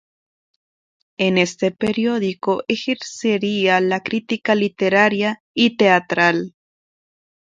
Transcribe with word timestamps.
En 1.19 1.37
este 1.37 1.69
periódico 1.69 2.63
ejercería 2.67 3.79
la 3.81 4.01
crítica 4.01 4.55
literaria 4.55 5.43
y 5.53 5.77
teatral. 5.77 6.55